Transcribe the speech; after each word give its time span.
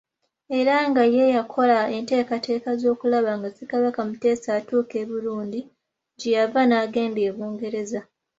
Era 0.59 0.75
nga 0.89 1.03
ye 1.15 1.23
yakola 1.35 1.79
enteekateeka 1.97 2.69
z’okulaba 2.81 3.31
nga 3.37 3.49
Ssekabaka 3.51 4.01
Muteesa 4.07 4.49
atuuka 4.59 4.95
e 5.03 5.05
Burundi, 5.11 5.59
gye 6.19 6.31
yava 6.35 6.61
n'agenda 6.65 7.21
e 7.29 7.31
Bungereza. 7.35 8.01